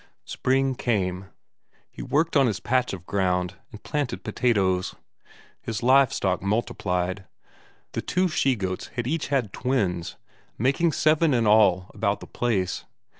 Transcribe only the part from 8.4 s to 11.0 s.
goats had each had twins, making